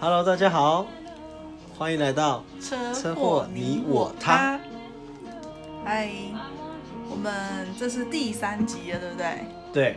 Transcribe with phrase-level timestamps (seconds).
[0.00, 0.86] Hello，大家好，
[1.76, 4.56] 欢迎来到车车祸你我他。
[5.84, 6.08] 嗨，
[7.10, 9.44] 我们这是第三集了，对不对？
[9.72, 9.96] 对，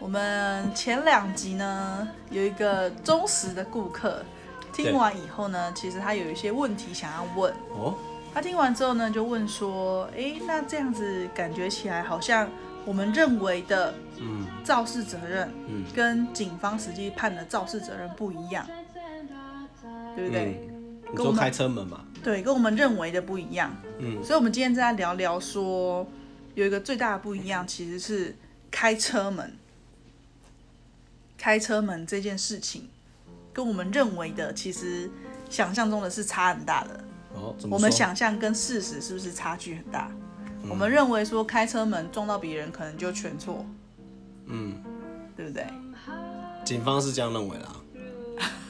[0.00, 4.24] 我们前两集呢有一个忠实的顾客，
[4.72, 7.54] 听完以后呢，其实他有一些问题想要问。
[7.76, 7.94] 哦，
[8.34, 12.48] 他听完之后呢，就问说：“诶，那这样子感觉起来好像
[12.84, 14.44] 我们认为的嗯。
[14.64, 15.84] 肇事责任，嗯。
[15.94, 18.66] 跟警方实际判的肇事责任不一样，
[20.18, 20.60] 对不对？
[20.68, 22.04] 嗯，你说开车门嘛？
[22.24, 23.74] 对，跟我们认为的不一样。
[24.00, 26.06] 嗯，所以，我们今天在聊聊说，
[26.54, 28.34] 有一个最大的不一样，其实是
[28.70, 29.52] 开车门。
[31.36, 32.88] 开车门这件事情，
[33.52, 35.08] 跟我们认为的，其实
[35.48, 37.04] 想象中的是差很大的。
[37.34, 40.10] 哦，我们想象跟事实是不是差距很大？
[40.68, 43.64] 我们认为说开车门撞到别人可能就全错，
[44.46, 44.74] 嗯，
[45.36, 45.64] 对不对？
[46.64, 47.76] 警方是这样认为的啊。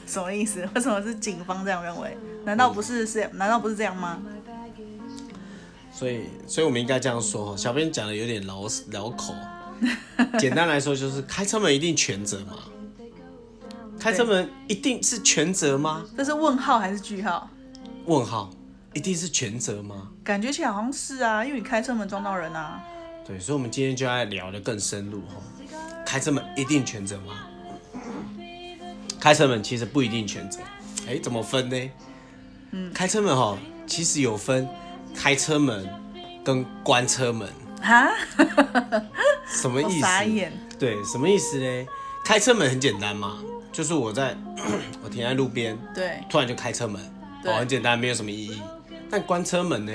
[0.09, 0.67] 什么意思？
[0.73, 2.17] 为什么是警方这样认为？
[2.45, 3.29] 难道不是是？
[3.33, 4.19] 难道不是这样吗？
[5.91, 9.35] 所以，所以我们应该这样说，小编讲的有点绕绕口。
[10.39, 12.55] 简单来说，就是开车门一定全责吗？
[13.99, 16.05] 开车门一定是全责吗？
[16.17, 17.49] 这是问号还是句号？
[18.05, 18.49] 问号，
[18.93, 20.09] 一定是全责吗？
[20.23, 22.81] 感觉起来好像是啊，因为你开车门撞到人啊。
[23.27, 25.35] 对，所以，我们今天就要聊得更深入哈。
[26.05, 27.45] 开车门一定全责吗？
[29.19, 30.59] 开车门其实不一定全责，
[31.07, 31.91] 哎，怎么分呢？
[32.71, 34.67] 嗯，开车门哈，其实有分
[35.13, 35.87] 开车门
[36.43, 37.49] 跟关车门，
[37.81, 39.01] 哈，我
[39.47, 39.99] 什么意思？
[40.01, 40.53] 傻眼。
[40.77, 41.87] 对，什么意思呢？
[42.23, 44.37] 开车门很简单嘛，就是我在
[45.03, 47.01] 我停在路边，对突然就开车门，
[47.43, 48.61] 很简单，没有什么意义。
[49.09, 49.91] 但关车门呢？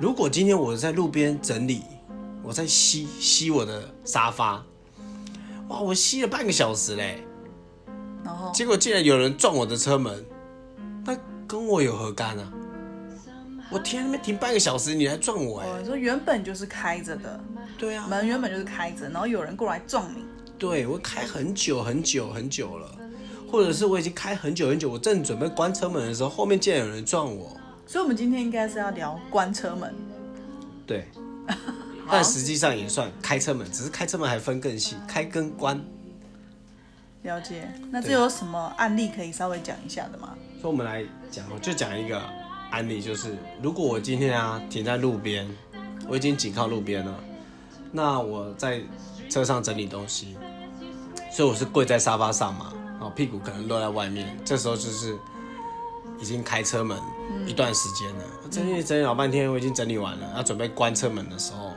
[0.00, 1.82] 如果今天我在路边整理，
[2.42, 4.64] 我在吸吸我的沙发，
[5.68, 7.22] 哇，我吸了半个小时嘞，
[8.28, 10.22] 然后结果竟然有人撞我的车门，
[11.06, 12.52] 那跟我有何干啊？
[13.70, 17.40] 我停在那边停半个小时，你来撞我、哎、说原本就是开着的，
[17.78, 20.22] 对啊，门原本就是开着，然后有人过来撞你，
[20.58, 22.94] 对我开很久很久很久了，
[23.50, 27.56] 或者是我已经开很久很久，我正准备关车门的时候，后面竟然有人撞我，
[27.86, 29.94] 所以我们今天应该是要聊关车门。
[30.86, 31.08] 对，
[32.10, 35.82] 但实际上也算开车门，只是开车门还分更细，开跟关。
[37.22, 40.34] 了解，那这有什么案例可以稍微讲一下的吗？
[40.60, 42.20] 所以我们来讲，就讲一个
[42.70, 45.46] 案例，就是如果我今天啊停在路边，
[46.08, 47.14] 我已经紧靠路边了，
[47.92, 48.80] 那我在
[49.28, 50.36] 车上整理东西，
[51.30, 55.16] 所以我是跪在沙发上嘛，然后屁股可能露在外面，这时候就是
[56.20, 56.96] 已经开车门
[57.46, 61.72] 一段时间了，整理整理老半天，我已经整理完了，要准备关车门的时候，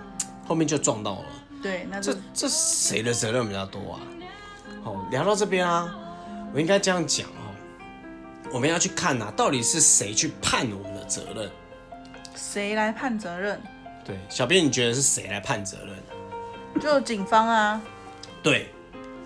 [0.47, 1.25] 后面就撞到了。
[1.61, 3.99] 对，那这这谁的责任比较多啊？
[4.83, 5.93] 哦，聊到这边啊，
[6.53, 7.53] 我应该这样讲哦，
[8.51, 11.49] 我们要去看呐、到底是谁去判我们的责任？
[12.35, 13.61] 谁来判责任？
[14.03, 16.81] 对，小编你觉得是谁来判责任？
[16.81, 17.81] 就警方啊，
[18.41, 18.71] 对，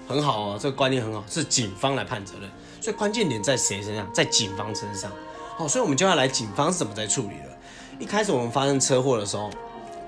[0.07, 2.49] 很好哦，这个观念很好，是警方来判责任。
[2.81, 4.11] 所以关键点在谁身上？
[4.13, 5.11] 在警方身上。
[5.57, 7.57] 哦，所以我们就要来警方是怎么在处理了。
[7.97, 9.49] 一开始我们发生车祸的时候，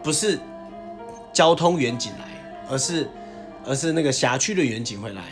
[0.03, 0.37] 不是
[1.31, 2.27] 交通员警来，
[2.69, 3.09] 而是
[3.67, 5.23] 而是那个辖区的员警会来，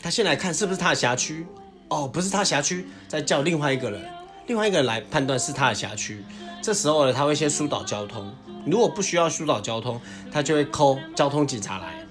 [0.00, 1.44] 他先来看是不是他的辖区。
[1.88, 4.00] 哦，不是他辖区，再叫另外一个人，
[4.46, 6.24] 另外一个人来判断是他的辖区。
[6.62, 8.32] 这时候呢，他会先疏导交通。
[8.64, 10.00] 如果不需要疏导交通，
[10.30, 12.06] 他就会扣交通警察来。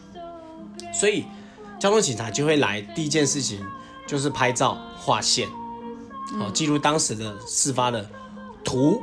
[0.94, 1.24] 所以
[1.80, 3.66] 交通警察就会来，第一件事情
[4.06, 5.48] 就是拍照画线，
[6.38, 8.06] 好、记录当时的事发的
[8.66, 9.02] 图，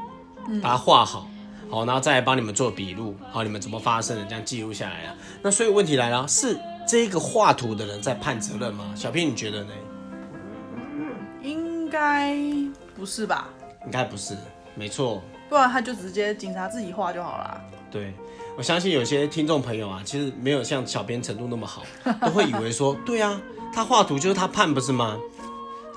[0.60, 1.26] 把它画好，
[1.68, 5.14] 好，然后再来帮你们做笔录，好，你们怎么发生的，这样记录下来啊。
[5.42, 6.56] 那所以问题来了，是
[6.86, 8.92] 这个画图的人在判责任吗？
[8.94, 9.70] 小平，你觉得呢？
[11.42, 12.36] 应该
[12.96, 13.48] 不是吧？
[13.84, 14.36] 应该不是，
[14.74, 17.60] 没错，不然他就直接警察自己画就好啦。
[17.90, 18.12] 对，
[18.56, 21.82] 我相信有些听众朋友啊，其实没有像小编程度那么好，
[22.20, 23.40] 都会以为说，对啊，
[23.72, 25.18] 他画图就是他判不是吗？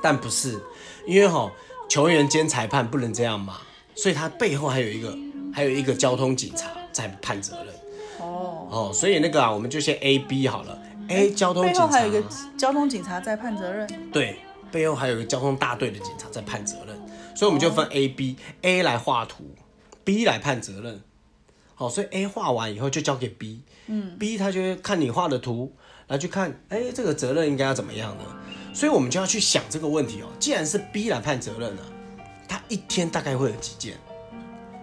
[0.01, 0.59] 但不是，
[1.05, 1.51] 因为哈、
[1.89, 3.57] 球员兼裁判不能这样嘛，
[3.95, 5.17] 所以他背后还有一个
[5.53, 7.73] 还有一个交通警察在判责任
[8.19, 12.23] 哦，哦，所以那个啊，我们就先 A B 好了，A 交通警察后还有一个
[12.57, 13.87] 交通警察在判责任。
[14.11, 14.39] 对，
[14.71, 16.95] 背后还有一个交通大队的警察在判责任，
[17.35, 19.55] 所以我们就分 A、B，A 来画图
[20.03, 21.01] ，B 来判责任。
[21.75, 25.73] 好，所以 A 画完以后就交给 B，嗯，B 他就会看你画的图，
[26.07, 28.23] 来去看，哎、这个责任应该要怎么样呢？
[28.73, 30.27] 所以我们就要去想这个问题哦。
[30.39, 31.81] 既然是 B 来判责任了、
[32.47, 33.95] 他一天大概会有几件？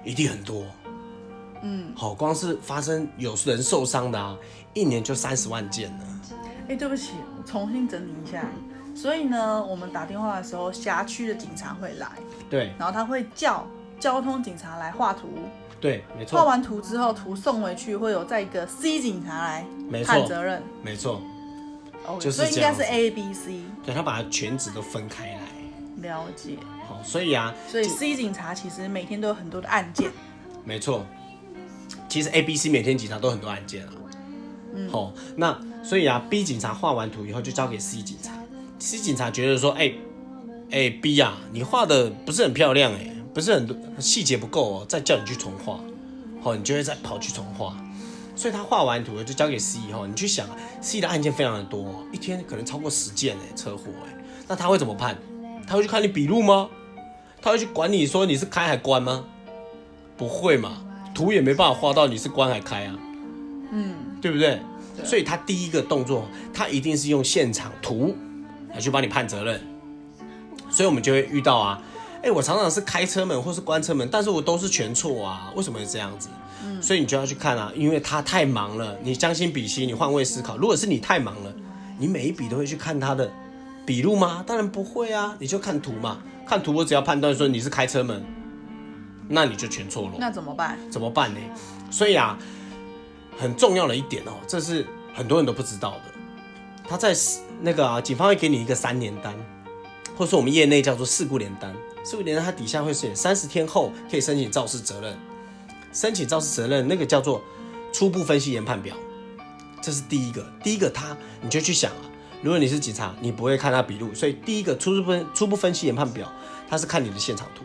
[0.06, 0.64] 一定很多。
[1.62, 4.36] 嗯，好，光是发生有人受伤的啊，
[4.72, 6.04] 一年就三十万件呢。
[6.68, 8.44] 哎、对不起，我重新整理一下。
[8.94, 12.08] 所以呢，我们打电话的时候，辖区的警察会来，
[12.48, 12.72] 对。
[12.78, 13.66] 然后他会叫
[14.00, 15.28] 交通警察来画图，
[15.80, 16.38] 对，没错。
[16.38, 19.66] 画，完图之后，图送回去，会有再一个 C 警察来，
[20.04, 20.62] 判责任。
[20.82, 21.20] 没错
[22.06, 22.94] ，OK，就是所以应该是这样子。
[22.94, 25.40] A、B、C 对他把它全职都分开来，
[26.02, 26.56] 了解。
[26.88, 30.10] 好，所以啊，所以 C 警察其实每天都有很多的案件，
[30.64, 31.04] 没错，
[32.08, 33.92] 其实 A、B、C 每天警察都很多案件啊。
[34.74, 38.32] 嗯，好，那所以啊，B 警察画完图以后就交给 C 警察
[38.78, 39.92] ，C 警察觉得说，哎、
[40.70, 45.80] 哎、B 啊，你画的不是很漂亮哎、不是很多细节不够哦，再叫你去重画，
[46.42, 47.74] 好，你就会再跑去重画。
[48.34, 50.46] 所以他画完图就交给 C 以后，你去想
[50.82, 55.16] ，C 的案件非常的多，一天可能超过十件哎，车祸哎，那他会怎么判？
[55.66, 56.68] 他会去看你笔录吗？
[57.42, 59.24] 他会去管你说你是开还关吗？
[60.16, 60.82] 不会嘛，
[61.14, 62.94] 图也没办法画到你是关还开啊，
[63.72, 64.60] 嗯，对不对？
[65.04, 68.16] 所以他第一个动作，他一定是用现场图
[68.72, 69.60] 来去帮你判责任。
[70.70, 71.82] 所以我们就会遇到啊，
[72.22, 76.28] 哎，我常常是开车门或是关车门，但是我都是全错啊，为什么会这样子？
[76.80, 81.52] 所以你就要去看啊，因为他太忙了，你将心比心，你换位思考，如果是你太忙了，
[81.98, 83.30] 你每一笔都会去看他的
[83.86, 84.44] 笔录吗？
[84.44, 88.22] 当然不会啊，你就看图嘛，看图我只要判断说你是开车门，
[89.28, 90.16] 那你就全错了。
[90.18, 90.76] 那怎么办？
[90.90, 91.40] 怎么办呢？
[91.90, 92.36] 所以啊，
[93.38, 94.84] 很重要的一点哦，这是
[95.14, 96.02] 很多人都不知道的。
[96.88, 97.14] 他在
[97.60, 99.32] 那个啊，警方会给你一个三年单，
[100.16, 101.72] 或者说我们业内叫做事故联单。
[102.04, 105.16] 事故联单它底下会写三十天后可以申请肇事责任，
[105.92, 107.42] 申请肇事责任那个叫做
[107.92, 108.96] 初步分析研判表，
[109.80, 110.44] 这是第一个。
[110.62, 112.02] 第一个他你就去想啊，
[112.46, 116.32] 如果你是警察，你不会看他笔录，所以第一个初步分初步分析研判表，
[116.68, 117.64] 他是看你的现场图。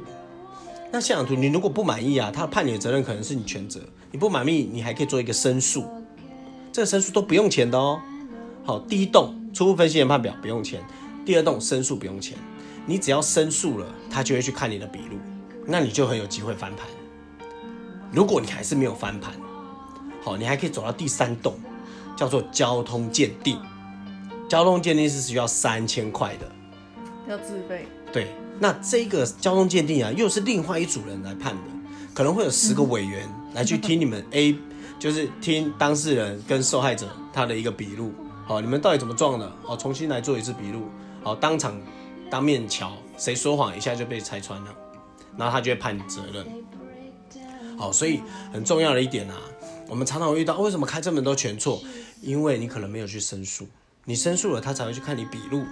[0.91, 3.79] 那现场图你如果不满意啊，他判你的责任可能是你全责。
[4.09, 5.85] 你不满意，你还可以做一个申诉，
[6.73, 8.01] 这个申诉都不用钱的哦。
[8.63, 10.83] 好，第一栋初步分析研判表不用钱，
[11.23, 12.35] 第二栋申诉不用钱。
[12.87, 15.19] 你只要申诉了，他就会去看你的笔录，
[15.67, 16.87] 那你就很有机会翻盘。
[18.11, 19.31] 如果你还是没有翻盘，
[20.23, 21.53] 好，你还可以走到第三栋，
[22.17, 23.59] 叫做交通鉴定。
[24.51, 26.51] 交通鉴定是需要三千块的，
[27.25, 27.87] 要自费。
[28.11, 31.61] 对，那这个交通鉴定啊，又是另外一组人来判的，
[32.13, 34.53] 可能会有十个委员来去听你们 A，
[34.99, 38.11] 就是听当事人跟受害者他的一个笔录，
[38.45, 39.49] 好，你们到底怎么撞的？
[39.65, 40.89] 哦，重新来做一次笔录，
[41.23, 41.81] 好，当场
[42.29, 44.75] 当面瞧，谁说谎一下就被拆穿了，
[45.37, 46.45] 然后他就会判你责任。
[47.77, 48.19] 好，所以
[48.51, 49.37] 很重要的一点啊，
[49.87, 51.81] 我们常常会遇到，为什么开车门都全错？
[52.21, 53.65] 因为你可能没有去申诉，
[54.05, 55.63] 你申诉了，他才会去看你笔录。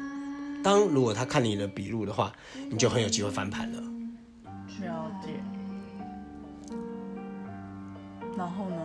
[0.64, 2.32] 当如果他看你的笔录的话，
[2.70, 3.82] 你就很有机会翻盘了。
[4.82, 5.30] 了解。
[8.38, 8.76] 然后呢？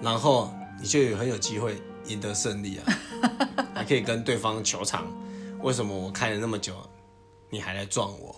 [0.00, 1.76] 然后你就有很有机会
[2.06, 2.84] 赢得胜利啊，
[3.74, 5.06] 还可以跟对方球场，
[5.60, 6.74] 为什么我开了那么久，
[7.50, 8.34] 你还来撞我？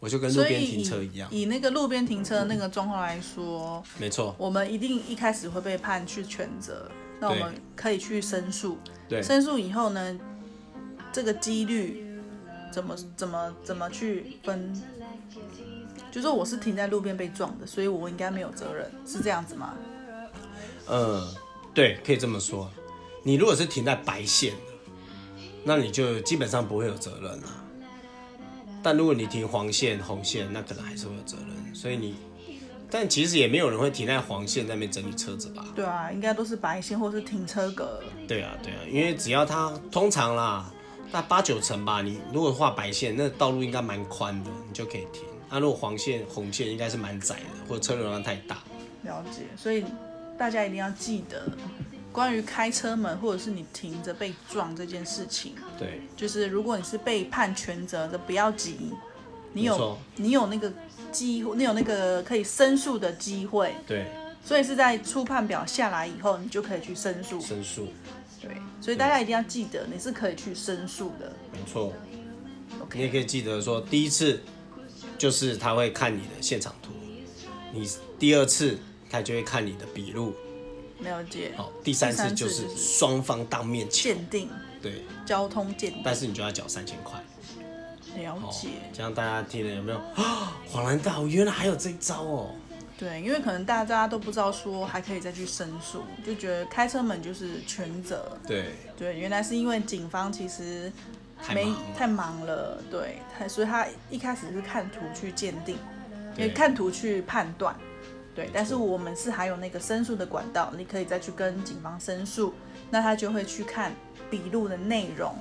[0.00, 6.88] 我就跟路边停车一样，以以那个路边停车的那个状况来说，没错，我们一定一开始会被判去全责，
[7.20, 8.78] 那我们可以去申诉。
[9.08, 10.18] 对申诉以后呢，
[11.12, 12.04] 这个几率
[12.70, 14.74] 怎么怎么怎么去分？
[16.10, 19.74] 就说我是停在路边被撞的，所以我应该没有责任，是这样子吗？
[20.88, 21.22] 嗯，
[21.74, 22.70] 对，可以这么说。
[23.22, 24.72] 你如果是停在白线的，
[25.64, 27.64] 那你就基本上不会有责任啊。
[28.82, 31.74] 但如果你停黄线、红线，那可能还是会有责任。
[31.74, 32.14] 所以你，
[32.90, 35.64] 但其实也没有人会停在黄线那边整理车子吧？
[35.74, 38.02] 对啊，应该都是白线或是停车格。
[38.26, 40.72] 对啊，对啊，因为只要它通常啦，
[41.12, 45.22] 那八九成吧，你如果画白线，那道路应该蛮宽的，你就可以停。
[45.50, 48.58] 那、如果黄线、红线应该是蛮窄的，或者车流量太大。
[49.04, 49.84] 了解，所以
[50.36, 51.50] 大家一定要记得，
[52.12, 58.92] 关于开车门或者是你停着被撞这件事情，对，就是如果你是被判全责的，不要急，
[59.52, 60.70] 你有你有那个
[61.18, 64.06] 机会，你有那个可以申诉的机会，对，
[64.44, 67.40] 所以是在初判表下来以后，你就可以去申诉。
[67.40, 67.88] 申诉，
[68.40, 71.32] 对，所以大家一定要记得，你是可以去申诉的。
[71.52, 71.92] 没错。
[72.92, 74.40] 你也可以记得说，第一次
[75.18, 76.92] 就是他会看你的现场图，
[77.72, 78.78] 你第二次
[79.10, 80.32] 他就会看你的笔录，
[81.00, 81.52] 了解。
[81.56, 84.48] 好，第三次次就是就是双方当面瞧，鉴定。
[84.80, 87.20] 对，交通鉴定，但是你就要缴三千块。
[88.26, 90.56] 哦了解。，这样大家听了有没有啊？
[90.70, 92.50] 恍然大悟，原来还有这一招哦。
[92.98, 98.36] 对，因为可能大家都不知道说还可以再去申诉，就觉得开车门就是全责。
[98.44, 100.92] 对，对，原来是因为警方其实
[101.54, 105.78] 没太忙了对，他所以他一开始是看图去鉴定，
[106.54, 107.72] 看图去判断。
[108.34, 112.52] 对，但是我们是还有那个申诉的管道，你可以再去跟警方申诉，
[112.90, 113.92] 那他就会去看
[114.28, 115.36] 笔录的内容，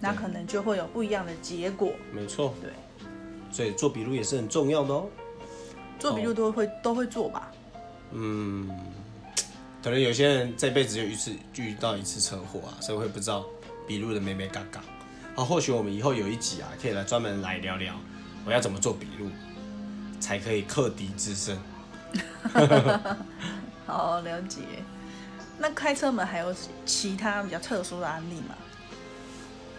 [0.00, 1.92] 那可能就会有不一样的结果。
[2.12, 2.70] 没错，对，
[3.50, 5.06] 所以做笔录也是很重要的哦。
[5.98, 7.50] 做笔录都会、都会做吧？
[8.12, 8.70] 嗯，
[9.82, 13.44] 可能有些人这辈子就一次遇到一次车祸啊，所以会不知道
[13.86, 14.80] 笔录的美美嘎嘎。
[15.34, 17.94] 好，或许我们以后有一集啊，可以来专门来聊聊
[18.44, 19.30] 我要怎么做笔录，
[20.20, 21.58] 才可以克敌制胜。
[23.86, 24.60] 好，了解。
[25.58, 28.54] 那开车门还有其他比较特殊的案例吗？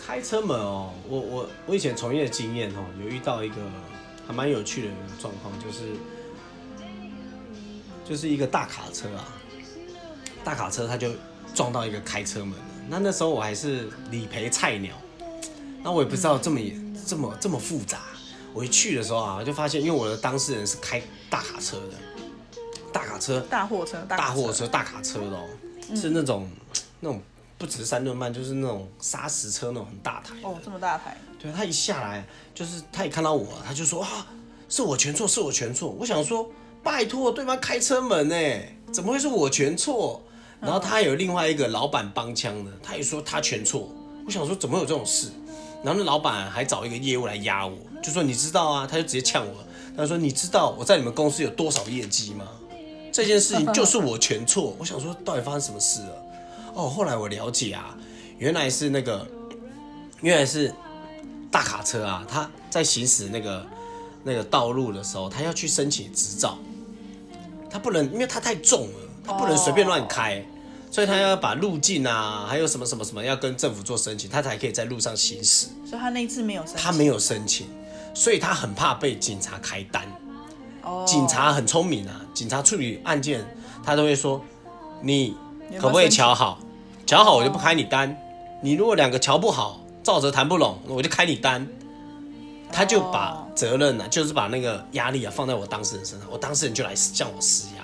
[0.08, 3.56] 开车门哦，我我我以前从业的经验哦，有遇到一个
[4.26, 5.80] 还蛮有趣的状况，就是
[8.08, 9.28] 就是一个大卡车啊，
[10.46, 11.10] 大卡车它就
[11.54, 12.66] 撞到一个开车门了。
[12.88, 14.96] 那那时候我还是理赔菜鸟，
[15.84, 16.58] 那我也不知道这么
[17.06, 18.00] 这么这么复杂。
[18.54, 22.62] 我一去的时候啊，就发现，因为我的当事人是开大卡车的，
[22.94, 25.46] 大卡车、大货车、大货车、大卡车的哦，
[25.94, 26.50] 是那种
[27.02, 27.22] 那种
[27.58, 30.36] 不只是三顿半，就是那种砂石车那种很大台。
[30.44, 34.28] 哦，这么大台，对他一下来，就是他一看到我，他就说啊，
[34.70, 35.90] 是我全错，是我全错。
[36.00, 36.48] 我想说，
[36.84, 38.36] 拜托，对方开车门呢，
[38.94, 40.22] 怎么会是我全错？
[40.60, 43.90] 然后他还有另外一个老板帮腔的，他也说他全错。
[44.26, 45.30] 我想说，怎么有这种事？
[45.84, 49.56] 然后那老板还找一个业务来压我，就说你知道啊，他就直接呛我，
[49.96, 52.48] 他说你知道我在你们公司有多少业绩吗？
[53.12, 54.76] 这件事情就是我全错。
[54.78, 56.24] 我想说，到底发生什么事了？
[56.78, 57.98] 哦，后来我了解啊，
[58.38, 59.28] 原来是那个，
[60.22, 60.72] 原来是
[61.50, 63.66] 大卡车啊，他在行驶那个
[64.24, 66.56] 那个道路的时候，他要去申请执照，
[67.68, 70.46] 他不能，因为他太重了，他不能随便乱开，
[70.92, 75.70] 所以他要把路径啊，还有什么什么什么要跟政府做申请，他才可以在路上行驶。
[75.84, 76.84] 所以他那一次没有申请。
[76.84, 77.66] 他没有申请，
[78.14, 80.04] 所以他很怕被警察开单。
[80.84, 83.44] 哦，警察很聪明啊，警察处理案件，
[83.84, 84.40] 他都会说，
[85.02, 85.36] 你
[85.80, 86.60] 可不可以瞧好？
[87.08, 88.16] 瞧好我就不开你单。
[88.62, 91.66] 你如果两个瞧不好，照着谈不拢，我就开你单。
[92.70, 97.84] 他就把哦责任呢、啊，就是把那个压力啊放在我当事人身上，我当事人就来向我施压。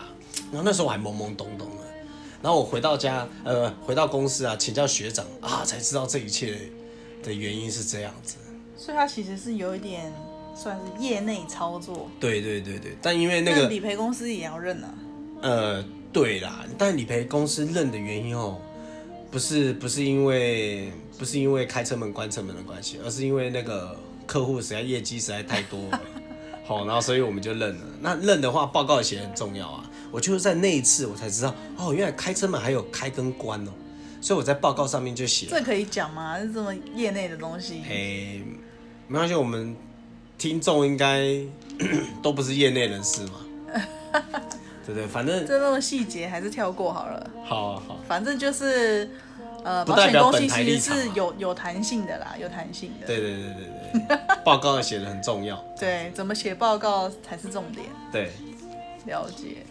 [0.51, 1.85] 然后那时候我还懵懵懂懂的，
[2.41, 6.59] 然后我回到家，呃，回到公司啊，请教学长啊，才知道这一切
[7.23, 8.35] 的原因是这样子。
[8.75, 10.11] 所以他其实是有一点
[10.53, 12.09] 算是业内操作。
[12.19, 14.93] 对对对对，但因为那那个理赔公司也要认啊。
[15.41, 18.57] 呃，对啦，但理赔公司认的原因哦，
[19.33, 23.97] 不是不是因为不是因为开车门关车门的关系，而是因为那个
[24.27, 26.01] 客户实在业绩实在太多了，
[26.63, 27.81] 好，然后所以我们就认了。
[27.99, 29.89] 那认的话，报告写很重要啊。
[30.11, 33.71] 我就是在那一次我才知道，哦，原来开车门还有开跟关哦，
[34.21, 36.39] 所以我在报告上面就写，这可以讲吗？
[36.39, 37.81] 是这么业内的东西。
[37.89, 38.43] 诶，
[39.07, 39.75] 没关系，我们
[40.37, 41.39] 听众应该
[42.21, 43.31] 都不是业内人士嘛，
[44.85, 45.07] 对不对？
[45.07, 47.29] 反正这种细节还是跳过好了。
[47.45, 47.99] 好好。
[48.07, 49.09] 反正就是，
[49.63, 53.07] 呃，保险公司其实是有有弹性的啦，有弹性的。
[53.07, 55.55] 对对对对对， 报告写的很重要。
[55.79, 57.85] 对，怎么写报告才是重点。
[58.11, 58.31] 对，
[59.05, 59.65] 了解。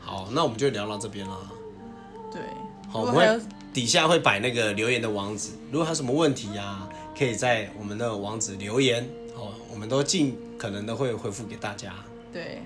[0.00, 1.36] 好，那我们就聊到这边啦。
[2.32, 2.40] 对。
[2.90, 3.40] 好，我们
[3.72, 6.88] 底下会摆那个留言的网址，如果还有什么问题啊，
[7.18, 11.92] 可以在我们的网址留言，哦，我们都尽可能的会回复给大家。
[12.32, 12.62] 对，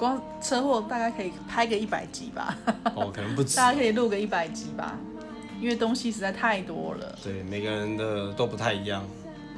[0.00, 2.56] 光车祸大概可以拍个一百集吧，
[2.96, 4.98] 哦，可能不止，大家可以录个一百集吧，
[5.60, 7.18] 因为东西实在太多了。
[7.22, 9.04] 对，每个人的都不太一样。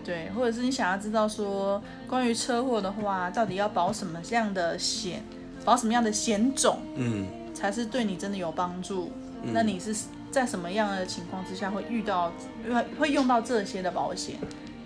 [0.04, 5.22] 对，或者是你想要知道说关于车祸的话，到底要保什么样的险，
[5.64, 9.12] 保什么样的险种嗯，才是对你真的有帮助？
[9.52, 9.94] 那你是
[10.30, 12.32] 在什么样的情况之下会遇到
[12.68, 14.36] 会会用到这些的保险？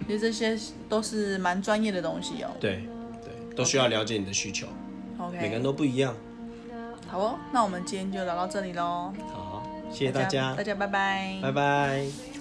[0.07, 0.59] 其实这些
[0.89, 2.51] 都是蛮专业的东西哦。
[2.61, 2.87] 对
[3.25, 4.67] 对，都需要了解你的需求，
[5.33, 6.15] 每个人都不一样。
[7.09, 12.36] 好哦，那我们今天就聊到这里喽，好，谢谢大家大，家拜拜，拜拜。